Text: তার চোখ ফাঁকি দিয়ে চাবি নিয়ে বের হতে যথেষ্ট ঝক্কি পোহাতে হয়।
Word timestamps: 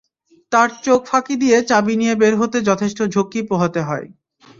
তার 0.51 0.69
চোখ 0.83 0.99
ফাঁকি 1.05 1.35
দিয়ে 1.35 1.57
চাবি 1.61 1.93
নিয়ে 1.95 2.13
বের 2.15 2.33
হতে 2.37 2.57
যথেষ্ট 2.61 2.99
ঝক্কি 3.13 3.41
পোহাতে 3.49 3.81
হয়। 3.81 4.07